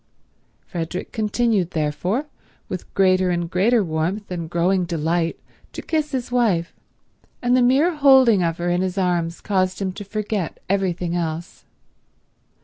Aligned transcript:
Frederick 0.65 1.11
continued, 1.11 1.69
therefore, 1.69 2.25
with 2.67 2.91
greater 2.95 3.29
and 3.29 3.51
greater 3.51 3.83
warmth 3.83 4.31
and 4.31 4.49
growing 4.49 4.83
delight 4.83 5.39
to 5.73 5.83
kiss 5.83 6.09
his 6.11 6.31
wife, 6.31 6.73
and 7.39 7.55
the 7.55 7.61
mere 7.61 7.93
holding 7.95 8.41
of 8.41 8.57
her 8.57 8.67
in 8.71 8.81
his 8.81 8.97
arms 8.97 9.41
caused 9.41 9.79
him 9.79 9.91
to 9.91 10.03
forget 10.03 10.59
everything 10.67 11.15
else. 11.15 11.65